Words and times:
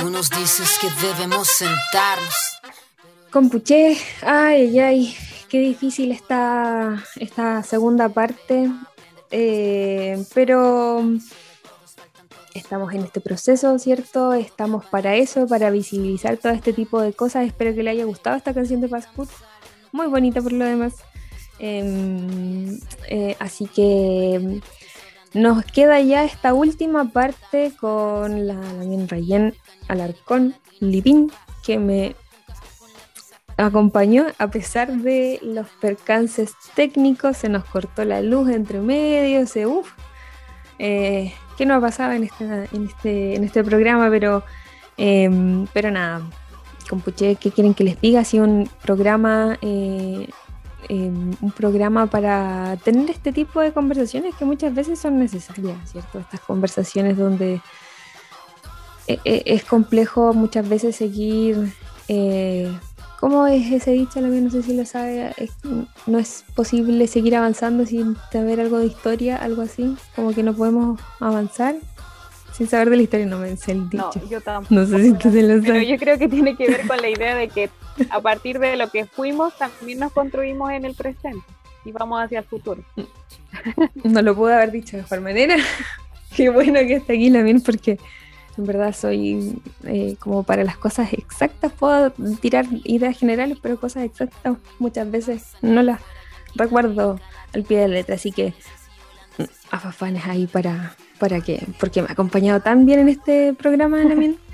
Tú 0.00 0.08
nos 0.08 0.30
dices 0.30 0.78
que 0.80 0.88
debemos 1.06 1.46
sentarnos. 1.46 2.60
Compuché, 3.30 3.98
ay, 4.22 4.78
ay, 4.78 4.78
ay, 4.78 5.16
qué 5.50 5.58
difícil 5.58 6.10
está 6.10 7.04
esta 7.16 7.62
segunda 7.62 8.08
parte, 8.08 8.70
eh, 9.30 10.24
pero 10.32 11.02
estamos 12.54 12.94
en 12.94 13.02
este 13.02 13.20
proceso, 13.20 13.78
¿cierto? 13.78 14.32
Estamos 14.32 14.86
para 14.86 15.16
eso, 15.16 15.46
para 15.46 15.68
visibilizar 15.68 16.38
todo 16.38 16.52
este 16.52 16.72
tipo 16.72 17.02
de 17.02 17.12
cosas. 17.12 17.46
Espero 17.46 17.74
que 17.74 17.82
le 17.82 17.90
haya 17.90 18.04
gustado 18.04 18.36
esta 18.36 18.54
canción 18.54 18.80
de 18.80 18.88
Passport, 18.88 19.30
muy 19.92 20.06
bonita 20.06 20.40
por 20.40 20.52
lo 20.52 20.64
demás. 20.64 20.94
Em, 21.58 22.80
eh, 23.06 23.36
así 23.38 23.66
que 23.66 24.60
nos 25.34 25.64
queda 25.64 26.00
ya 26.00 26.24
esta 26.24 26.54
última 26.54 27.10
parte 27.10 27.72
con 27.80 28.46
la 28.46 28.54
Lamien 28.54 29.08
Rayen 29.08 29.54
Alarcón 29.88 30.54
Lipín, 30.80 31.30
que 31.64 31.78
me 31.78 32.16
acompañó 33.56 34.26
a 34.38 34.48
pesar 34.48 34.92
de 34.92 35.38
los 35.42 35.68
percances 35.80 36.54
técnicos, 36.74 37.36
se 37.36 37.48
nos 37.48 37.64
cortó 37.64 38.04
la 38.04 38.22
luz 38.22 38.48
entre 38.50 38.80
medio, 38.80 39.46
se 39.46 39.66
uff. 39.66 39.92
Eh, 40.78 41.32
¿Qué 41.58 41.66
no 41.66 41.74
ha 41.74 41.80
pasado 41.80 42.12
en 42.12 42.24
este, 42.24 42.44
en 42.44 42.86
este, 42.86 43.34
en 43.34 43.44
este 43.44 43.62
programa? 43.62 44.08
Pero, 44.08 44.42
em, 44.96 45.66
pero 45.74 45.90
nada, 45.90 46.22
Compuche, 46.88 47.36
¿qué 47.36 47.50
quieren 47.50 47.74
que 47.74 47.84
les 47.84 48.00
diga? 48.00 48.20
Ha 48.20 48.24
sido 48.24 48.44
un 48.44 48.68
programa 48.82 49.58
eh, 49.60 50.28
Em, 50.88 51.30
un 51.40 51.50
programa 51.52 52.06
para 52.06 52.76
tener 52.82 53.10
este 53.10 53.32
tipo 53.32 53.60
de 53.60 53.72
conversaciones 53.72 54.34
que 54.34 54.44
muchas 54.44 54.74
veces 54.74 54.98
son 54.98 55.18
necesarias, 55.18 55.76
¿cierto? 55.90 56.18
Estas 56.18 56.40
conversaciones 56.40 57.16
donde 57.16 57.60
e, 59.06 59.18
e, 59.24 59.42
es 59.46 59.64
complejo 59.64 60.32
muchas 60.32 60.68
veces 60.68 60.96
seguir... 60.96 61.72
Eh, 62.08 62.72
¿Cómo 63.20 63.46
es 63.46 63.70
ese 63.70 63.90
dicho? 63.90 64.18
No 64.22 64.50
sé 64.50 64.62
si 64.62 64.74
lo 64.74 64.86
sabe. 64.86 65.34
no 66.06 66.18
es 66.18 66.42
posible 66.54 67.06
seguir 67.06 67.36
avanzando 67.36 67.84
sin 67.84 68.16
saber 68.32 68.60
algo 68.60 68.78
de 68.78 68.86
historia, 68.86 69.36
algo 69.36 69.60
así. 69.60 69.94
Como 70.16 70.32
que 70.32 70.42
no 70.42 70.54
podemos 70.54 70.98
avanzar 71.20 71.74
sin 72.52 72.66
saber 72.66 72.88
de 72.88 72.96
la 72.96 73.02
historia. 73.02 73.26
No 73.26 73.38
me 73.38 73.54
sé 73.58 73.72
el 73.72 73.90
dicho. 73.90 74.10
No, 74.14 74.28
yo 74.28 74.40
tampoco. 74.40 74.74
No 74.74 74.86
sé 74.86 75.02
si 75.02 75.12
tú 75.12 75.30
se 75.30 75.42
lo 75.42 75.62
Pero 75.62 75.82
yo 75.82 75.98
creo 75.98 76.18
que 76.18 76.28
tiene 76.28 76.56
que 76.56 76.66
ver 76.66 76.86
con 76.86 76.96
la 76.96 77.10
idea 77.10 77.34
de 77.34 77.48
que 77.48 77.68
a 78.10 78.20
partir 78.20 78.58
de 78.58 78.76
lo 78.76 78.90
que 78.90 79.04
fuimos, 79.06 79.56
también 79.56 79.98
nos 79.98 80.12
construimos 80.12 80.70
en 80.72 80.84
el 80.84 80.94
presente 80.94 81.44
y 81.84 81.92
vamos 81.92 82.22
hacia 82.22 82.40
el 82.40 82.44
futuro. 82.44 82.82
No 84.04 84.22
lo 84.22 84.36
pude 84.36 84.54
haber 84.54 84.70
dicho 84.70 84.96
de 84.96 85.02
mejor 85.02 85.20
manera. 85.20 85.56
Qué 86.36 86.48
bueno 86.50 86.78
que 86.80 86.94
esté 86.94 87.14
aquí 87.14 87.32
también 87.32 87.60
porque 87.60 87.98
en 88.56 88.66
verdad 88.66 88.94
soy 88.94 89.60
eh, 89.84 90.16
como 90.18 90.44
para 90.44 90.62
las 90.64 90.76
cosas 90.76 91.12
exactas, 91.12 91.72
puedo 91.72 92.10
tirar 92.40 92.66
ideas 92.84 93.18
generales, 93.18 93.58
pero 93.60 93.80
cosas 93.80 94.04
exactas 94.04 94.56
muchas 94.78 95.10
veces 95.10 95.48
no 95.62 95.82
las 95.82 96.00
recuerdo 96.54 97.18
al 97.52 97.64
pie 97.64 97.80
de 97.80 97.88
la 97.88 97.94
letra, 97.94 98.14
así 98.14 98.32
que 98.32 98.54
mm, 99.38 99.44
afafanes 99.70 100.26
ahí 100.26 100.46
para, 100.46 100.94
para 101.18 101.40
que, 101.40 101.66
porque 101.78 102.02
me 102.02 102.08
ha 102.08 102.12
acompañado 102.12 102.60
tan 102.60 102.86
bien 102.86 103.00
en 103.00 103.08
este 103.08 103.54
programa 103.54 104.02
también. 104.06 104.38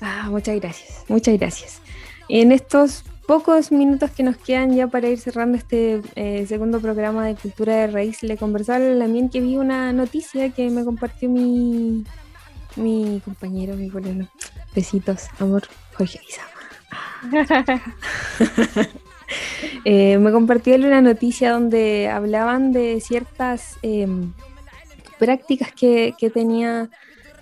Ah, 0.00 0.26
muchas 0.28 0.60
gracias, 0.60 1.04
muchas 1.08 1.38
gracias. 1.38 1.80
En 2.28 2.52
estos 2.52 3.04
pocos 3.26 3.72
minutos 3.72 4.10
que 4.10 4.22
nos 4.22 4.36
quedan 4.36 4.74
ya 4.74 4.86
para 4.86 5.08
ir 5.08 5.18
cerrando 5.18 5.56
este 5.56 6.02
eh, 6.14 6.46
segundo 6.46 6.80
programa 6.80 7.26
de 7.26 7.34
Cultura 7.34 7.76
de 7.76 7.86
Raíz, 7.88 8.22
le 8.22 8.36
conversaba 8.36 8.84
también 8.98 9.28
que 9.28 9.40
vi 9.40 9.56
una 9.56 9.92
noticia 9.92 10.50
que 10.50 10.70
me 10.70 10.84
compartió 10.84 11.28
mi, 11.28 12.04
mi 12.76 13.20
compañero, 13.24 13.76
mi 13.76 13.88
colega. 13.88 14.28
Besitos, 14.74 15.28
amor, 15.38 15.62
Jorge 15.96 16.20
Isama. 16.28 16.50
eh, 19.84 20.18
me 20.18 20.32
compartió 20.32 20.74
una 20.76 21.00
noticia 21.00 21.52
donde 21.52 22.08
hablaban 22.08 22.72
de 22.72 23.00
ciertas 23.00 23.76
em, 23.82 24.32
prácticas 25.18 25.72
que, 25.72 26.14
que 26.18 26.30
tenía, 26.30 26.90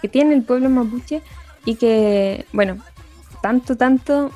que 0.01 0.09
tiene 0.09 0.35
el 0.35 0.43
pueblo 0.43 0.69
mapuche 0.71 1.23
y 1.65 1.77
que, 1.77 2.47
bueno, 2.53 2.79
tanto, 3.41 3.77
tanto 3.77 4.31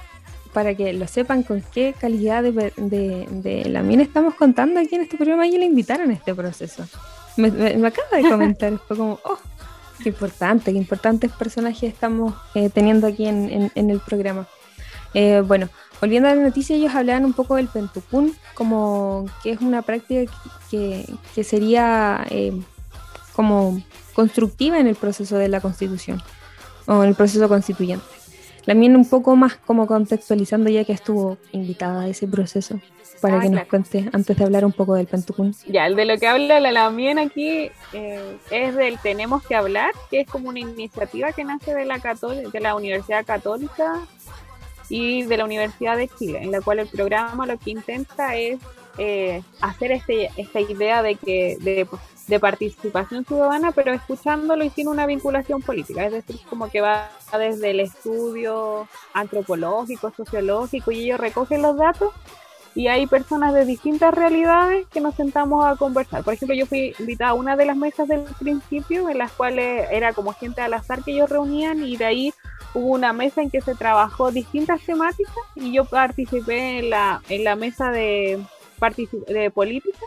para 0.56 0.74
que 0.74 0.94
lo 0.94 1.06
sepan 1.06 1.42
con 1.42 1.60
qué 1.60 1.94
calidad 2.00 2.42
de, 2.42 2.72
de, 2.78 3.64
la 3.68 3.82
mina 3.82 4.02
estamos 4.02 4.36
contando 4.36 4.80
aquí 4.80 4.94
en 4.94 5.02
este 5.02 5.18
programa 5.18 5.46
y 5.46 5.58
le 5.58 5.66
invitaron 5.66 6.08
a 6.08 6.14
este 6.14 6.34
proceso. 6.34 6.82
Me, 7.36 7.48
acaba 7.86 8.16
de 8.16 8.22
comentar, 8.22 8.78
fue 8.88 8.96
como, 8.96 9.20
oh, 9.22 9.38
qué 10.02 10.08
importante, 10.08 10.72
qué 10.72 10.78
importantes 10.78 11.30
personajes 11.32 11.92
estamos 11.92 12.32
eh, 12.54 12.70
teniendo 12.70 13.06
aquí 13.06 13.26
en, 13.26 13.70
el 13.74 14.00
programa. 14.00 14.48
Eh, 15.12 15.42
bueno, 15.46 15.68
volviendo 16.00 16.30
a 16.30 16.34
la 16.34 16.42
noticia, 16.42 16.74
ellos 16.74 16.94
hablaban 16.94 17.26
un 17.26 17.34
poco 17.34 17.56
del 17.56 17.68
pentucún, 17.68 18.34
como 18.54 19.26
que 19.42 19.50
es 19.50 19.60
una 19.60 19.82
práctica 19.82 20.32
que, 20.70 21.04
que 21.34 21.44
sería 21.44 22.26
eh, 22.30 22.58
como 23.34 23.82
constructiva 24.14 24.78
en 24.78 24.86
el 24.86 24.94
proceso 24.94 25.36
de 25.36 25.48
la 25.48 25.60
constitución 25.60 26.22
o 26.86 27.02
en 27.02 27.10
el 27.10 27.14
proceso 27.14 27.46
constituyente. 27.46 28.15
También 28.66 28.96
un 28.96 29.08
poco 29.08 29.36
más 29.36 29.56
como 29.56 29.86
contextualizando 29.86 30.68
ya 30.68 30.84
que 30.84 30.92
estuvo 30.92 31.38
invitada 31.52 32.02
a 32.02 32.08
ese 32.08 32.26
proceso 32.26 32.80
para 33.20 33.38
ah, 33.38 33.40
que 33.40 33.48
nos 33.48 33.64
cuente 33.66 34.10
antes 34.12 34.36
de 34.36 34.44
hablar 34.44 34.64
un 34.64 34.72
poco 34.72 34.94
del 34.94 35.06
Pentucún. 35.06 35.54
Ya, 35.68 35.86
el 35.86 35.94
de 35.94 36.04
lo 36.04 36.18
que 36.18 36.26
habla 36.26 36.60
la 36.60 36.72
Lamien 36.72 37.18
aquí 37.18 37.70
eh, 37.92 38.36
es 38.50 38.74
del 38.74 38.98
Tenemos 38.98 39.46
que 39.46 39.54
hablar, 39.54 39.92
que 40.10 40.20
es 40.20 40.28
como 40.28 40.48
una 40.48 40.58
iniciativa 40.58 41.32
que 41.32 41.44
nace 41.44 41.74
de 41.74 41.84
la, 41.84 41.98
de 42.52 42.60
la 42.60 42.74
Universidad 42.74 43.24
Católica 43.24 44.00
y 44.88 45.22
de 45.22 45.36
la 45.36 45.44
Universidad 45.44 45.96
de 45.96 46.08
Chile, 46.08 46.40
en 46.42 46.50
la 46.50 46.60
cual 46.60 46.80
el 46.80 46.88
programa 46.88 47.46
lo 47.46 47.58
que 47.58 47.70
intenta 47.70 48.36
es 48.36 48.58
eh, 48.98 49.42
hacer 49.60 49.92
este, 49.92 50.30
esta 50.36 50.60
idea 50.60 51.02
de 51.02 51.16
que 51.16 51.56
de 51.60 51.86
de 52.28 52.40
participación 52.40 53.24
ciudadana, 53.24 53.72
pero 53.72 53.92
escuchándolo 53.92 54.64
y 54.64 54.70
sin 54.70 54.88
una 54.88 55.06
vinculación 55.06 55.62
política. 55.62 56.04
Es 56.04 56.12
decir, 56.12 56.40
como 56.48 56.68
que 56.68 56.80
va 56.80 57.10
desde 57.38 57.70
el 57.70 57.80
estudio 57.80 58.88
antropológico, 59.12 60.12
sociológico, 60.16 60.90
y 60.90 61.04
ellos 61.04 61.20
recogen 61.20 61.62
los 61.62 61.76
datos 61.76 62.12
y 62.74 62.88
hay 62.88 63.06
personas 63.06 63.54
de 63.54 63.64
distintas 63.64 64.12
realidades 64.12 64.86
que 64.88 65.00
nos 65.00 65.14
sentamos 65.14 65.64
a 65.64 65.76
conversar. 65.76 66.22
Por 66.22 66.34
ejemplo, 66.34 66.54
yo 66.54 66.66
fui 66.66 66.94
invitada 66.98 67.30
a 67.30 67.34
una 67.34 67.56
de 67.56 67.64
las 67.64 67.76
mesas 67.76 68.06
del 68.06 68.24
principio, 68.38 69.08
en 69.08 69.16
las 69.16 69.32
cuales 69.32 69.88
era 69.90 70.12
como 70.12 70.34
gente 70.34 70.60
al 70.60 70.74
azar 70.74 71.02
que 71.02 71.12
ellos 71.12 71.30
reunían, 71.30 71.82
y 71.82 71.96
de 71.96 72.04
ahí 72.04 72.34
hubo 72.74 72.88
una 72.88 73.14
mesa 73.14 73.40
en 73.40 73.50
que 73.50 73.62
se 73.62 73.74
trabajó 73.74 74.30
distintas 74.30 74.82
temáticas, 74.82 75.34
y 75.54 75.72
yo 75.72 75.86
participé 75.86 76.80
en 76.80 76.90
la, 76.90 77.22
en 77.30 77.44
la 77.44 77.56
mesa 77.56 77.90
de, 77.90 78.44
de 79.28 79.50
política 79.50 80.06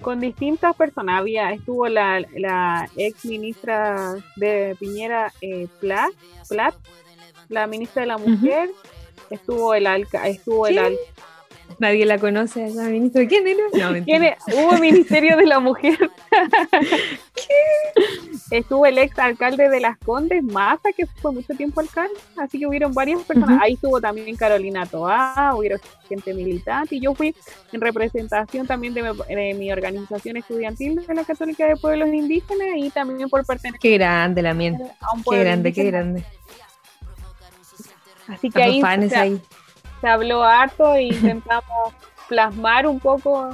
con 0.00 0.20
distintas 0.20 0.74
personas. 0.76 1.20
Había, 1.20 1.52
estuvo 1.52 1.88
la, 1.88 2.24
la 2.34 2.88
ex 2.96 3.24
ministra 3.24 4.14
de 4.36 4.76
Piñera, 4.78 5.32
eh, 5.40 5.68
Plat, 5.80 6.12
la 7.48 7.66
ministra 7.66 8.02
de 8.02 8.08
la 8.08 8.18
Mujer, 8.18 8.70
estuvo 9.30 9.74
el 9.74 9.86
alca, 9.86 10.26
estuvo 10.28 10.66
el 10.66 10.98
Nadie 11.78 12.06
la 12.06 12.18
conoce 12.18 12.62
a 12.62 12.66
esa 12.68 12.84
ministra. 12.84 13.26
¿Quién 13.26 13.46
era? 13.46 13.62
No, 13.90 14.04
¿Quién 14.04 14.34
Hubo 14.54 14.78
Ministerio 14.78 15.36
de 15.36 15.46
la 15.46 15.58
Mujer. 15.58 15.98
¿Qué? 17.34 18.25
Estuvo 18.50 18.86
el 18.86 18.98
ex 18.98 19.18
alcalde 19.18 19.68
de 19.68 19.80
Las 19.80 19.98
Condes, 19.98 20.42
Maza, 20.42 20.92
que 20.96 21.06
fue 21.06 21.32
mucho 21.32 21.54
tiempo 21.54 21.80
alcalde. 21.80 22.14
Así 22.36 22.58
que 22.58 22.66
hubieron 22.66 22.94
varias 22.94 23.22
personas. 23.22 23.60
Ahí 23.60 23.74
estuvo 23.74 24.00
también 24.00 24.36
Carolina 24.36 24.86
Toá, 24.86 25.52
hubieron 25.56 25.80
gente 26.08 26.32
militante. 26.32 26.96
Y 26.96 27.00
yo 27.00 27.14
fui 27.14 27.34
en 27.72 27.80
representación 27.80 28.66
también 28.66 28.94
de 28.94 29.54
mi, 29.54 29.72
organización 29.72 30.36
estudiantil 30.36 31.04
de 31.04 31.14
la 31.14 31.24
Católica 31.24 31.66
de 31.66 31.76
Pueblos 31.76 32.08
Indígenas 32.08 32.68
y 32.76 32.90
también 32.90 33.28
por 33.28 33.44
pertenecer. 33.44 33.80
Qué 33.80 33.98
grande 33.98 34.42
la 34.42 34.54
mía. 34.54 34.78
Qué 35.28 35.38
grande, 35.40 35.72
qué 35.72 35.84
grande. 35.84 36.24
Así 38.28 38.50
que 38.50 38.62
ahí, 38.62 38.82
ahí 38.82 39.40
se 40.00 40.08
habló 40.08 40.42
harto 40.42 40.94
e 40.94 41.02
intentamos 41.04 41.94
plasmar 42.28 42.86
un 42.86 43.00
poco 43.00 43.50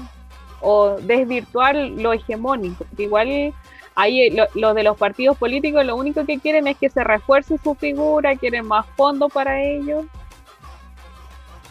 o 0.61 0.96
desvirtuar 1.00 1.76
lo 1.76 2.12
hegemónico. 2.12 2.84
Igual 2.96 3.55
ahí 3.94 4.37
los 4.55 4.75
de 4.75 4.83
los 4.83 4.97
partidos 4.97 5.37
políticos 5.37 5.85
lo 5.85 5.97
único 5.97 6.25
que 6.25 6.39
quieren 6.39 6.67
es 6.67 6.77
que 6.77 6.91
se 6.91 7.05
refuerce 7.05 7.59
su 7.62 7.75
figura, 7.75 8.37
quieren 8.37 8.67
más 8.67 8.87
fondo 8.97 9.29
para 9.29 9.62
ellos, 9.62 10.05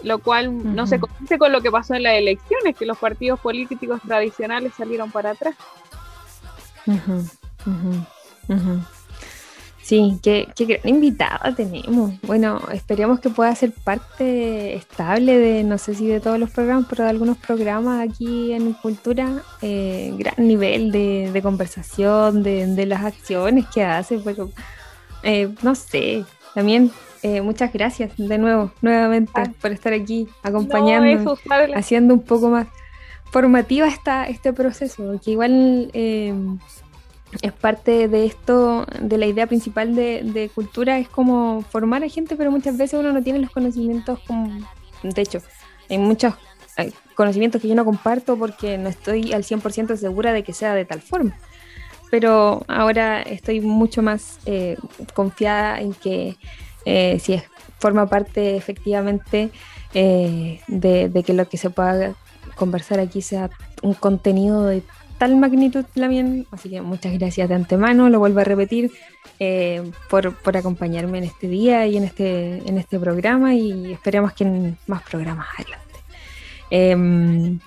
lo 0.04 0.20
cual 0.20 0.76
no 0.76 0.88
se 0.88 1.00
conoce 1.00 1.38
con 1.38 1.52
lo 1.52 1.62
que 1.62 1.72
pasó 1.72 1.96
en 1.96 2.04
las 2.04 2.14
elecciones, 2.14 2.76
que 2.76 2.86
los 2.86 2.98
partidos 2.98 3.40
políticos 3.40 4.02
tradicionales 4.06 4.74
salieron 4.76 5.12
para 5.12 5.32
atrás. 5.32 5.56
Sí, 9.92 10.20
qué, 10.24 10.48
qué 10.56 10.64
gran 10.64 10.88
invitada 10.88 11.54
tenemos. 11.54 12.14
Bueno, 12.22 12.62
esperemos 12.72 13.20
que 13.20 13.30
pueda 13.30 13.54
ser 13.56 13.74
parte 13.74 14.74
estable 14.74 15.38
de, 15.38 15.66
no 15.66 15.78
sé 15.78 15.96
si 15.96 16.08
de 16.08 16.22
todos 16.22 16.40
los 16.40 16.50
programas, 16.50 16.86
pero 16.90 17.04
de 17.04 17.10
algunos 17.10 17.36
programas 17.36 18.08
aquí 18.08 18.54
en 18.54 18.72
Cultura. 18.72 19.44
Eh, 19.62 20.14
gran 20.18 20.48
nivel 20.48 20.94
de, 20.94 21.42
conversación, 21.44 22.42
de, 22.42 22.86
las 22.86 23.04
acciones 23.04 23.66
que 23.68 23.84
hace. 23.84 24.18
Pero, 24.20 24.50
eh, 25.24 25.54
no 25.62 25.76
sé, 25.76 26.24
también 26.56 26.90
eh, 27.22 27.42
muchas 27.42 27.74
gracias 27.74 28.16
de 28.16 28.38
nuevo, 28.38 28.72
nuevamente, 28.82 29.34
ah. 29.36 29.52
por 29.60 29.74
estar 29.74 29.92
aquí 29.92 30.26
acompañando, 30.42 31.38
haciendo 31.76 32.14
un 32.14 32.24
poco 32.24 32.48
más 32.48 32.68
formativa 33.30 33.90
esta, 33.90 34.26
este 34.30 34.54
proceso, 34.54 35.20
que 35.22 35.32
igual 35.32 35.92
eh, 35.92 36.34
es 37.42 37.54
parte 37.54 38.08
de 38.08 38.26
esto, 38.26 38.86
de 39.00 39.18
la 39.18 39.26
idea 39.26 39.48
principal 39.48 39.96
de, 39.96 40.52
cultura, 40.54 41.00
es 41.00 41.08
como 41.08 41.62
formar 41.62 42.04
a 42.04 42.10
gente, 42.10 42.36
pero 42.36 42.52
muchas 42.52 42.78
veces 42.78 43.00
uno 43.00 43.12
no 43.12 43.24
tiene 43.24 43.40
los 43.40 43.52
conocimientos 43.52 44.20
como, 44.28 44.50
de 45.04 45.22
hecho, 45.22 45.40
hay 45.90 45.98
muchos 45.98 46.34
conocimientos 47.16 47.62
que 47.62 47.68
yo 47.68 47.76
no 47.76 47.86
comparto 47.86 48.38
porque 48.38 48.78
no 48.78 48.90
estoy 48.90 49.34
al 49.34 49.44
100% 49.44 49.96
segura 49.98 50.34
de 50.34 50.44
que 50.44 50.54
sea 50.54 50.74
de 50.74 50.86
tal 50.86 51.02
forma. 51.02 51.38
Pero 52.10 52.66
ahora 52.68 53.22
estoy 53.22 53.62
mucho 53.62 54.02
más 54.02 54.40
eh, 54.46 54.78
confiada 55.14 55.80
en 55.80 55.94
que 55.94 56.38
eh, 56.86 57.20
si 57.20 57.34
es, 57.34 57.44
forma 57.80 58.08
parte 58.08 58.56
efectivamente 58.56 59.50
eh, 59.94 60.62
de, 60.68 61.24
que 61.26 61.34
lo 61.34 61.50
que 61.50 61.58
se 61.58 61.70
pueda 61.70 62.14
conversar 62.56 63.00
aquí 63.00 63.22
sea 63.22 63.50
un 63.82 63.94
contenido 63.94 64.66
de 64.66 64.84
tal 65.22 65.36
magnitud 65.36 65.86
también. 65.94 66.48
Así 66.50 66.68
que 66.68 66.82
muchas 66.82 67.14
gracias 67.14 67.48
de 67.48 67.54
antemano, 67.54 68.10
lo 68.10 68.18
vuelvo 68.18 68.40
a 68.40 68.44
repetir, 68.44 68.92
por, 70.10 70.34
por, 70.34 70.58
acompañarme 70.58 71.20
en 71.20 71.26
este 71.26 71.48
día 71.48 71.86
y 71.86 71.96
en 71.96 72.06
este, 72.06 72.58
en 72.68 72.80
este 72.80 73.00
programa 73.00 73.54
y 73.54 73.94
esperemos 73.94 74.34
que 74.34 74.46
en 74.46 74.78
más 74.88 75.04
programas 75.04 75.46
adelante. 75.56 76.00
Em, 76.72 77.60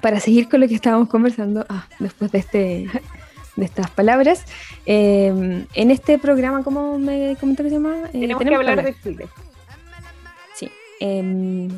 para 0.00 0.18
seguir 0.18 0.48
con 0.48 0.60
lo 0.60 0.66
que 0.66 0.74
estábamos 0.74 1.08
conversando, 1.08 1.64
ah, 1.68 1.86
después 2.00 2.32
de, 2.32 2.38
este, 2.38 2.88
de 3.54 3.64
estas 3.64 3.88
palabras, 3.92 4.44
em, 4.84 5.66
en 5.74 5.90
este 5.92 6.18
programa, 6.18 6.64
¿cómo 6.64 6.98
me 6.98 7.36
comentó 7.38 7.62
que 7.62 7.68
se 7.68 7.76
llama? 7.76 8.08
Eh, 8.12 8.22
tenemos, 8.22 8.42
que 8.42 8.54
hablar, 8.56 8.82
de 8.82 8.96
Chile. 9.00 9.28
Sí. 10.56 10.68
Em, 10.98 11.68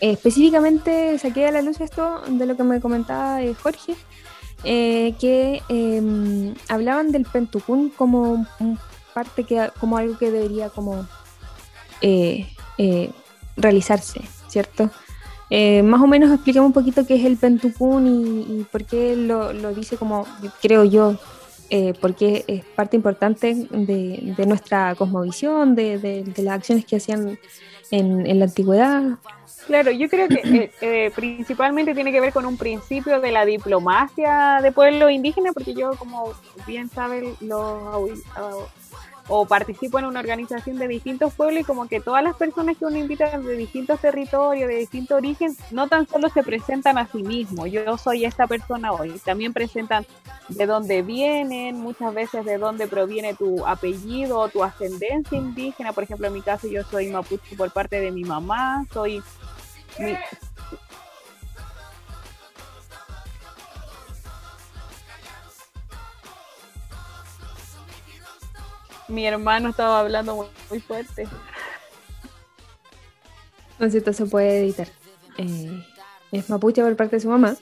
específicamente 0.00 1.18
saqué 1.18 1.46
a 1.46 1.52
la 1.52 1.62
luz 1.62 1.80
esto 1.80 2.22
de 2.28 2.46
lo 2.46 2.56
que 2.56 2.64
me 2.64 2.80
comentaba 2.80 3.42
eh, 3.42 3.54
Jorge, 3.54 3.94
eh, 4.64 5.14
que 5.18 5.62
hablaban 6.68 7.12
del 7.12 7.24
Pentucún 7.24 7.90
como 7.90 8.46
parte 9.14 9.44
que 9.44 9.70
como 9.78 9.96
algo 9.96 10.18
que 10.18 10.30
debería 10.30 10.70
como 10.70 11.06
realizarse, 13.56 14.22
¿cierto? 14.48 14.90
Eh, 15.50 15.82
más 15.82 16.00
o 16.00 16.06
menos 16.06 16.30
expliquemos 16.30 16.68
un 16.68 16.72
poquito 16.72 17.04
qué 17.04 17.16
es 17.16 17.24
el 17.24 17.36
Pentucún 17.36 18.06
y, 18.06 18.64
por 18.70 18.84
qué 18.84 19.16
lo, 19.16 19.52
dice 19.74 19.96
como, 19.96 20.24
creo 20.62 20.84
yo, 20.84 21.16
eh, 21.70 21.92
porque 22.00 22.44
es 22.46 22.64
parte 22.64 22.96
importante 22.96 23.66
de, 23.70 24.46
nuestra 24.46 24.94
cosmovisión, 24.94 25.74
de, 25.74 26.24
las 26.36 26.54
acciones 26.54 26.84
que 26.84 26.96
hacían 26.96 27.36
en, 27.90 28.38
la 28.38 28.44
antigüedad. 28.44 29.18
Claro, 29.70 29.92
yo 29.92 30.08
creo 30.08 30.26
que 30.26 30.72
eh, 30.80 31.12
principalmente 31.14 31.94
tiene 31.94 32.10
que 32.10 32.20
ver 32.20 32.32
con 32.32 32.44
un 32.44 32.56
principio 32.56 33.20
de 33.20 33.30
la 33.30 33.44
diplomacia 33.44 34.58
de 34.60 34.72
pueblo 34.72 35.08
indígena, 35.08 35.52
porque 35.52 35.74
yo, 35.74 35.92
como 35.96 36.32
bien 36.66 36.90
saben 36.90 37.36
los 37.38 38.10
o 39.28 39.46
participo 39.46 40.00
en 40.00 40.06
una 40.06 40.18
organización 40.18 40.76
de 40.76 40.88
distintos 40.88 41.32
pueblos 41.34 41.60
y 41.60 41.64
como 41.64 41.86
que 41.86 42.00
todas 42.00 42.24
las 42.24 42.34
personas 42.34 42.76
que 42.76 42.84
uno 42.84 42.96
invita 42.96 43.38
de 43.38 43.56
distintos 43.56 44.00
territorios, 44.00 44.68
de 44.68 44.74
distintos 44.74 45.16
orígenes, 45.16 45.56
no 45.70 45.86
tan 45.86 46.08
solo 46.08 46.28
se 46.30 46.42
presentan 46.42 46.98
a 46.98 47.06
sí 47.06 47.22
mismos, 47.22 47.70
yo 47.70 47.96
soy 47.96 48.24
esta 48.24 48.48
persona 48.48 48.90
hoy, 48.92 49.20
también 49.24 49.52
presentan 49.52 50.04
de 50.48 50.66
dónde 50.66 51.02
vienen, 51.02 51.76
muchas 51.76 52.12
veces 52.12 52.44
de 52.44 52.58
dónde 52.58 52.88
proviene 52.88 53.34
tu 53.34 53.64
apellido 53.64 54.40
o 54.40 54.48
tu 54.48 54.64
ascendencia 54.64 55.38
indígena, 55.38 55.92
por 55.92 56.02
ejemplo 56.02 56.26
en 56.26 56.32
mi 56.32 56.42
caso 56.42 56.66
yo 56.66 56.82
soy 56.82 57.06
mapuche 57.06 57.54
por 57.56 57.70
parte 57.70 58.00
de 58.00 58.10
mi 58.10 58.24
mamá, 58.24 58.84
soy... 58.92 59.22
Mi 69.08 69.26
hermano 69.26 69.70
estaba 69.70 70.00
hablando 70.00 70.48
muy, 70.70 70.80
fuerte. 70.80 71.26
Entonces 73.72 73.96
esto 73.96 74.12
se 74.12 74.26
puede 74.26 74.60
editar. 74.60 74.88
Eh, 75.36 75.84
es 76.32 76.48
mapuche 76.48 76.82
por 76.82 76.96
parte 76.96 77.16
de 77.16 77.20
su 77.20 77.28
mamá. 77.28 77.56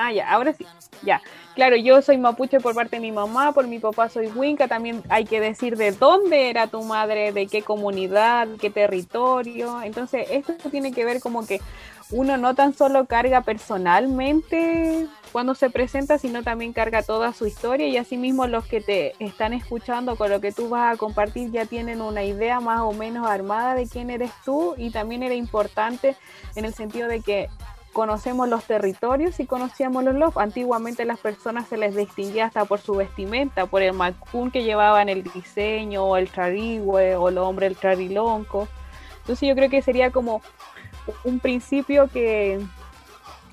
Ah, 0.00 0.12
ya, 0.12 0.30
ahora 0.30 0.52
sí. 0.52 0.64
Ya. 1.02 1.20
Claro, 1.56 1.74
yo 1.74 2.00
soy 2.02 2.18
mapuche 2.18 2.60
por 2.60 2.72
parte 2.72 2.96
de 2.96 3.00
mi 3.00 3.10
mamá, 3.10 3.50
por 3.50 3.66
mi 3.66 3.80
papá 3.80 4.08
soy 4.08 4.28
winca. 4.28 4.68
También 4.68 5.02
hay 5.08 5.24
que 5.24 5.40
decir 5.40 5.76
de 5.76 5.90
dónde 5.90 6.50
era 6.50 6.68
tu 6.68 6.84
madre, 6.84 7.32
de 7.32 7.48
qué 7.48 7.62
comunidad, 7.62 8.46
qué 8.60 8.70
territorio. 8.70 9.82
Entonces, 9.82 10.28
esto 10.30 10.54
tiene 10.70 10.92
que 10.92 11.04
ver 11.04 11.18
como 11.18 11.44
que 11.44 11.60
uno 12.10 12.36
no 12.36 12.54
tan 12.54 12.74
solo 12.74 13.06
carga 13.06 13.40
personalmente 13.40 15.08
cuando 15.32 15.56
se 15.56 15.68
presenta, 15.68 16.16
sino 16.16 16.44
también 16.44 16.72
carga 16.72 17.02
toda 17.02 17.32
su 17.32 17.46
historia 17.46 17.88
y 17.88 17.96
asimismo 17.96 18.46
los 18.46 18.66
que 18.66 18.80
te 18.80 19.14
están 19.18 19.52
escuchando 19.52 20.14
con 20.14 20.30
lo 20.30 20.40
que 20.40 20.52
tú 20.52 20.68
vas 20.68 20.94
a 20.94 20.96
compartir 20.96 21.50
ya 21.50 21.66
tienen 21.66 22.00
una 22.02 22.22
idea 22.22 22.60
más 22.60 22.82
o 22.82 22.92
menos 22.92 23.26
armada 23.26 23.74
de 23.74 23.88
quién 23.88 24.10
eres 24.10 24.30
tú 24.44 24.76
y 24.78 24.90
también 24.90 25.24
era 25.24 25.34
importante 25.34 26.14
en 26.54 26.64
el 26.64 26.72
sentido 26.72 27.08
de 27.08 27.20
que 27.20 27.48
conocemos 27.98 28.48
los 28.48 28.62
territorios 28.62 29.40
y 29.40 29.46
conocíamos 29.46 30.04
los 30.04 30.14
lobos. 30.14 30.36
Antiguamente 30.36 31.04
las 31.04 31.18
personas 31.18 31.66
se 31.66 31.76
les 31.76 31.96
distinguía 31.96 32.44
hasta 32.44 32.64
por 32.64 32.78
su 32.78 32.94
vestimenta, 32.94 33.66
por 33.66 33.82
el 33.82 33.92
macún 33.92 34.52
que 34.52 34.62
llevaban 34.62 35.08
el 35.08 35.24
diseño, 35.24 36.16
el 36.16 36.30
trarigüe, 36.30 37.16
o 37.16 37.28
el 37.28 37.38
hombre 37.38 37.66
el 37.66 37.74
trarilonco. 37.74 38.68
Entonces 39.22 39.48
yo 39.48 39.56
creo 39.56 39.68
que 39.68 39.82
sería 39.82 40.12
como 40.12 40.42
un 41.24 41.40
principio 41.40 42.06
que 42.06 42.60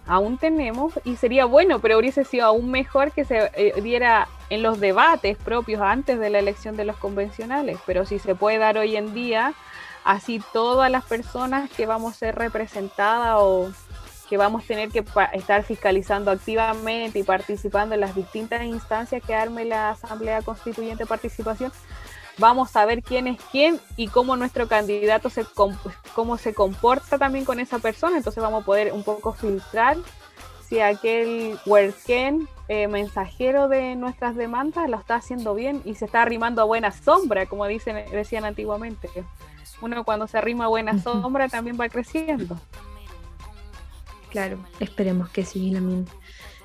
aún 0.06 0.38
tenemos 0.38 0.94
y 1.03 1.15
sería 1.15 1.45
bueno, 1.45 1.80
pero 1.80 1.98
hubiese 1.98 2.24
sido 2.24 2.45
aún 2.45 2.69
mejor 2.69 3.13
que 3.13 3.25
se 3.25 3.50
eh, 3.56 3.81
diera 3.81 4.27
en 4.51 4.62
los 4.62 4.80
debates 4.80 5.38
propios 5.38 5.81
antes 5.81 6.19
de 6.19 6.30
la 6.30 6.38
elección 6.38 6.77
de 6.77 6.86
los 6.86 6.98
convencionales, 6.98 7.80
pero 7.88 8.06
si 8.06 8.19
se 8.19 8.36
puede 8.36 8.59
dar 8.59 8.77
hoy 8.77 8.95
en 8.95 9.15
día, 9.15 9.56
así 10.03 10.39
todas 10.53 10.91
las 10.91 11.03
personas 11.03 11.68
que 11.71 11.88
vamos 11.88 12.13
a 12.13 12.18
ser 12.18 12.36
representadas 12.36 13.38
o 13.39 13.71
que 14.30 14.38
vamos 14.38 14.63
a 14.63 14.68
tener 14.68 14.89
que 14.89 15.04
estar 15.33 15.63
fiscalizando 15.63 16.31
activamente 16.31 17.19
y 17.19 17.24
participando 17.24 17.95
en 17.95 18.01
las 18.01 18.16
distintas 18.16 18.63
instancias 18.63 19.24
que 19.24 19.36
arme 19.36 19.66
la 19.66 19.92
Asamblea 19.92 20.41
Constituyente 20.41 21.05
Participación, 21.05 21.72
vamos 22.38 22.75
a 22.75 22.86
ver 22.86 23.03
quién 23.03 23.27
es 23.27 23.39
quién 23.51 23.79
y 23.96 24.08
cómo 24.08 24.36
nuestro 24.36 24.67
candidato 24.67 25.29
se 25.29 25.46
cómo 26.13 26.38
se 26.38 26.53
comporta 26.53 27.17
también 27.17 27.46
con 27.46 27.60
esa 27.60 27.79
persona. 27.79 28.17
Entonces 28.17 28.41
vamos 28.41 28.63
a 28.63 28.65
poder 28.65 28.94
un 28.94 29.03
poco 29.03 29.34
filtrar 29.34 29.98
si 30.67 30.79
aquel 30.79 31.58
worken 31.65 32.48
eh, 32.67 32.88
mensajero 32.88 33.67
de 33.67 33.96
nuestras 33.96 34.36
demandas 34.36 34.89
lo 34.89 34.98
está 34.98 35.15
haciendo 35.15 35.53
bien 35.53 35.82
y 35.86 35.96
se 35.96 36.05
está 36.05 36.24
arrimando 36.24 36.62
a 36.62 36.65
buena 36.65 36.91
sombra, 36.91 37.46
como 37.46 37.67
dicen, 37.67 38.03
decían 38.12 38.46
antiguamente. 38.46 39.10
Uno 39.82 40.03
cuando 40.03 40.27
se 40.27 40.38
arrima 40.38 40.65
a 40.65 40.70
buena 40.70 40.98
sombra 41.00 41.48
también 41.50 41.77
va 41.79 41.89
creciendo. 41.89 42.58
Claro, 44.36 44.58
esperemos 44.82 45.30
que 45.30 45.46
sí, 45.46 45.72
también. 45.72 46.06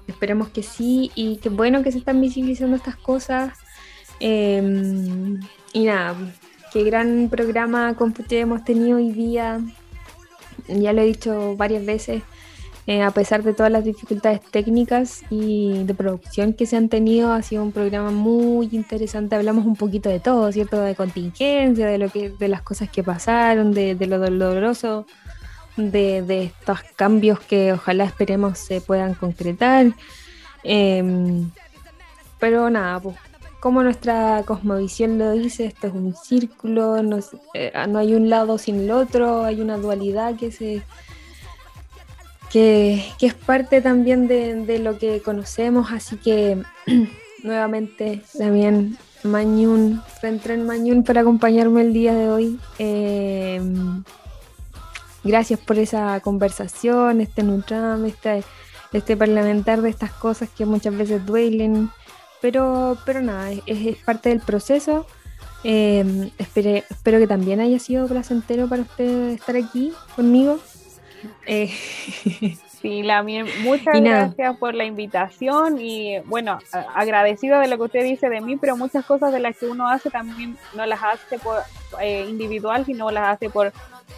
Esperemos 0.08 0.48
que 0.48 0.64
sí 0.64 1.12
y 1.14 1.36
qué 1.36 1.50
bueno 1.50 1.84
que 1.84 1.92
se 1.92 1.98
están 1.98 2.20
visibilizando 2.20 2.74
estas 2.76 2.96
cosas. 2.96 3.56
Em, 4.18 5.38
y 5.72 5.84
nada, 5.84 6.16
qué 6.72 6.82
gran 6.82 7.28
programa 7.30 7.94
Compute 7.94 8.40
hemos 8.40 8.64
tenido 8.64 8.96
hoy 8.96 9.12
día. 9.12 9.60
Ya 10.66 10.92
lo 10.92 11.02
he 11.02 11.04
dicho 11.04 11.54
varias 11.56 11.86
veces, 11.86 12.24
eh, 12.88 13.02
a 13.02 13.12
pesar 13.12 13.44
de 13.44 13.54
todas 13.54 13.70
las 13.70 13.84
dificultades 13.84 14.40
técnicas 14.50 15.22
y 15.30 15.84
de 15.84 15.94
producción 15.94 16.54
que 16.54 16.66
se 16.66 16.76
han 16.76 16.88
tenido, 16.88 17.32
ha 17.32 17.40
sido 17.42 17.62
un 17.62 17.70
programa 17.70 18.10
muy 18.10 18.68
interesante. 18.72 19.36
Hablamos 19.36 19.64
un 19.64 19.76
poquito 19.76 20.08
de 20.08 20.18
todo, 20.18 20.50
¿cierto? 20.50 20.80
De 20.80 20.96
contingencia, 20.96 21.86
de 21.86 21.98
lo 21.98 22.08
que, 22.08 22.30
de 22.30 22.48
las 22.48 22.62
cosas 22.62 22.90
que 22.90 23.04
pasaron, 23.04 23.72
de, 23.72 23.94
lo 24.08 24.18
doloroso 24.18 25.06
de, 25.80 26.44
estos 26.44 26.80
cambios 26.96 27.40
que 27.40 27.72
ojalá 27.72 28.04
esperemos 28.04 28.58
se 28.58 28.80
puedan 28.80 29.14
concretar. 29.14 29.86
Em, 30.62 31.50
pero 32.38 32.70
nada, 32.70 33.00
pues 33.00 33.16
como 33.60 33.82
nuestra 33.82 34.42
cosmovisión 34.46 35.18
lo 35.18 35.32
dice, 35.32 35.66
esto 35.66 35.86
es 35.86 35.92
un 35.92 36.14
círculo, 36.14 37.02
no, 37.02 37.18
eh, 37.54 37.72
no, 37.88 37.98
hay 37.98 38.14
un 38.14 38.30
lado 38.30 38.58
sin 38.58 38.80
el 38.80 38.90
otro, 38.90 39.44
hay 39.44 39.60
una 39.60 39.76
dualidad 39.76 40.36
que 40.36 40.50
se 40.50 40.82
que, 42.50 43.04
es 43.20 43.34
parte 43.34 43.80
también 43.80 44.26
de, 44.26 44.78
lo 44.78 44.98
que 44.98 45.20
conocemos, 45.22 45.92
así 45.92 46.16
que 46.16 46.60
nuevamente 47.44 48.22
también 48.36 48.98
Mañún, 49.22 50.00
entré 50.22 50.54
en 50.54 50.66
Mañún 50.66 51.04
para 51.04 51.20
acompañarme 51.20 51.82
el 51.82 51.92
día 51.92 52.14
de 52.14 52.30
hoy. 52.30 52.58
Em, 52.78 54.02
gracias 55.24 55.60
por 55.60 55.78
esa 55.78 56.20
conversación, 56.20 57.20
este 57.20 57.42
Nutram, 57.42 58.04
este, 58.06 58.42
este 58.92 59.16
parlamentar 59.16 59.82
de 59.82 59.90
estas 59.90 60.12
cosas 60.12 60.48
que 60.48 60.66
muchas 60.66 60.96
veces 60.96 61.24
duelen 61.24 61.90
pero, 62.40 62.96
pero 63.04 63.20
nada, 63.20 63.50
es, 63.66 63.96
parte 63.98 64.30
del 64.30 64.40
proceso. 64.40 65.06
Eh, 65.62 66.30
espero 66.38 67.18
que 67.18 67.26
también 67.26 67.60
haya 67.60 67.78
sido 67.78 68.08
placentero 68.08 68.68
para 68.68 68.82
usted 68.82 69.30
estar 69.30 69.56
aquí 69.56 69.92
conmigo. 70.16 70.58
Eh, 71.46 71.70
Sí, 72.80 73.02
la 73.02 73.22
muchas 73.22 74.00
gracias 74.00 74.56
por 74.56 74.74
la 74.74 74.86
invitación 74.86 75.78
y 75.78 76.18
bueno, 76.20 76.58
agradecido 76.94 77.60
de 77.60 77.68
lo 77.68 77.76
que 77.76 77.82
usted 77.82 78.04
dice 78.04 78.30
de 78.30 78.40
mí, 78.40 78.56
pero 78.56 78.74
muchas 78.74 79.04
cosas 79.04 79.34
de 79.34 79.38
las 79.38 79.58
que 79.58 79.66
uno 79.66 79.86
hace 79.86 80.08
también 80.08 80.56
no 80.74 80.86
las 80.86 81.02
hace 81.02 81.38
por 81.38 81.58
eh, 82.00 82.24
individual, 82.26 82.86
sino 82.86 83.10
las 83.10 83.36
hace 83.36 83.50
por 83.50 83.70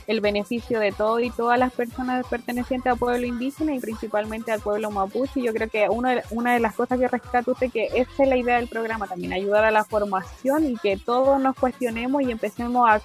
el 0.07 0.21
beneficio 0.21 0.81
de 0.81 0.93
todo 0.93 1.21
y 1.21 1.31
todas 1.31 1.59
las 1.59 1.73
personas 1.73 2.27
pertenecientes 2.27 2.93
al 2.93 2.99
pueblo 2.99 3.27
indígena 3.27 3.75
y 3.75 3.81
principalmente 3.81 4.53
al 4.53 4.61
pueblo 4.61 4.91
mapuche. 4.91 5.43
Yo 5.43 5.53
creo 5.53 5.69
que 5.69 5.89
una, 5.89 6.23
una 6.31 6.55
de 6.55 6.61
las 6.61 6.75
cosas 6.75 6.99
que 6.99 7.09
rescata 7.09 7.51
usted 7.51 7.71
que 7.71 7.87
esa 7.95 8.23
es 8.23 8.29
la 8.29 8.37
idea 8.37 8.57
del 8.57 8.69
programa 8.69 9.07
también, 9.07 9.33
ayudar 9.33 9.65
a 9.65 9.71
la 9.71 9.85
formación 9.85 10.65
y 10.65 10.77
que 10.77 10.97
todos 10.97 11.41
nos 11.41 11.57
cuestionemos 11.57 12.23
y 12.23 12.31
empecemos 12.31 12.89
a 12.89 13.01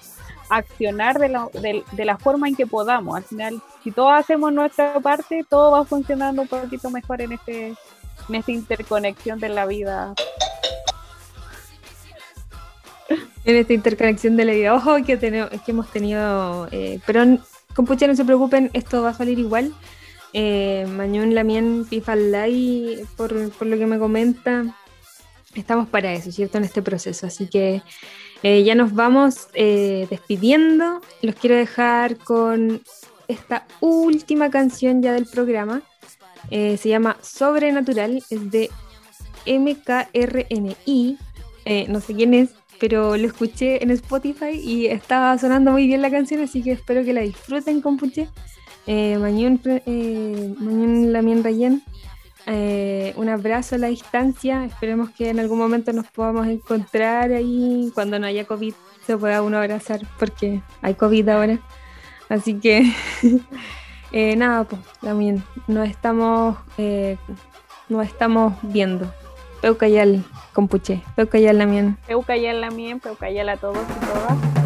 accionar 0.50 1.18
de 1.18 1.28
la, 1.28 1.48
de, 1.52 2.04
la 2.04 2.16
forma 2.18 2.48
en 2.48 2.56
que 2.56 2.66
podamos. 2.66 3.16
Al 3.16 3.24
final, 3.24 3.62
si 3.84 3.90
todos 3.90 4.12
hacemos 4.12 4.52
nuestra 4.52 4.98
parte, 5.00 5.44
todo 5.48 5.72
va 5.72 5.84
funcionando 5.84 6.42
un 6.42 6.48
poquito 6.48 6.90
mejor 6.90 7.20
en 7.20 7.32
este 7.32 7.74
en 8.28 8.34
esta 8.34 8.52
interconexión 8.52 9.38
de 9.38 9.48
la 9.48 9.66
vida. 9.66 10.14
En 13.44 13.56
esta 13.56 13.72
interconexión 13.72 14.36
de 14.36 14.44
la 14.44 14.52
vida. 14.52 14.74
Ojo 14.74 14.96
que, 15.04 15.16
tenemos, 15.16 15.50
que 15.50 15.70
hemos 15.70 15.90
tenido... 15.90 16.68
Eh, 16.70 17.00
pero 17.06 17.24
compucha, 17.74 18.06
no 18.06 18.14
se 18.14 18.24
preocupen, 18.24 18.70
esto 18.72 19.02
va 19.02 19.10
a 19.10 19.14
salir 19.14 19.38
igual. 19.38 19.72
Eh, 20.32 20.86
Mañón 20.90 21.34
Lamien 21.34 21.86
Pifalay, 21.88 23.04
por, 23.16 23.50
por 23.52 23.66
lo 23.66 23.78
que 23.78 23.86
me 23.86 23.98
comenta, 23.98 24.64
estamos 25.54 25.88
para 25.88 26.12
eso, 26.12 26.30
¿cierto? 26.32 26.58
En 26.58 26.64
este 26.64 26.82
proceso. 26.82 27.26
Así 27.26 27.46
que 27.46 27.82
eh, 28.42 28.62
ya 28.62 28.74
nos 28.74 28.94
vamos 28.94 29.48
eh, 29.54 30.06
despidiendo. 30.10 31.00
Los 31.22 31.34
quiero 31.34 31.56
dejar 31.56 32.16
con 32.18 32.82
esta 33.26 33.66
última 33.80 34.50
canción 34.50 35.02
ya 35.02 35.12
del 35.12 35.26
programa. 35.26 35.82
Eh, 36.50 36.76
se 36.76 36.88
llama 36.88 37.16
Sobrenatural, 37.20 38.22
es 38.30 38.50
de 38.50 38.70
MKRNI. 39.46 41.18
no 41.88 42.00
sé 42.00 42.14
quién 42.14 42.34
es, 42.34 42.50
pero 42.80 43.16
lo 43.16 43.26
escuché 43.26 43.82
en 43.82 43.90
Spotify 43.90 44.52
y 44.52 44.86
estaba 44.86 45.36
sonando 45.38 45.72
muy 45.72 45.86
bien 45.86 46.02
la 46.02 46.10
canción, 46.10 46.42
así 46.42 46.62
que 46.62 46.72
espero 46.72 47.04
que 47.04 47.12
la 47.12 47.20
disfruten, 47.22 47.80
compuche. 47.80 48.28
Mañón, 48.86 49.60
Mañón 50.58 51.12
Lamien 51.12 51.44
Rayen. 51.44 51.82
Eh, 52.50 53.12
un 53.16 53.28
abrazo 53.28 53.74
a 53.74 53.78
la 53.78 53.88
distancia. 53.88 54.64
Esperemos 54.64 55.10
que 55.10 55.28
en 55.28 55.38
algún 55.38 55.58
momento 55.58 55.92
nos 55.92 56.06
podamos 56.06 56.46
encontrar 56.46 57.30
ahí 57.30 57.90
cuando 57.94 58.18
no 58.18 58.26
haya 58.26 58.46
COVID. 58.46 58.72
Se 59.06 59.18
pueda 59.18 59.42
uno 59.42 59.58
abrazar 59.58 60.00
porque 60.18 60.62
hay 60.80 60.94
COVID 60.94 61.28
ahora. 61.28 61.58
Así 62.30 62.54
que 62.54 62.90
eh, 64.12 64.34
nada, 64.36 64.64
pues 64.64 64.80
también 65.02 65.44
nos 65.66 65.88
estamos, 65.88 66.56
eh, 66.78 67.18
nos 67.90 68.06
estamos 68.06 68.54
viendo. 68.62 69.12
Peucayal, 69.60 70.24
compuche. 70.52 71.02
Peucayal 71.16 71.58
la 71.58 71.66
mien. 71.66 71.96
Peucayal 72.06 72.60
la 72.60 72.70
mien, 72.70 73.00
peucayal 73.00 73.48
a 73.48 73.56
todos 73.56 73.78
y 73.78 74.06
todas. 74.06 74.57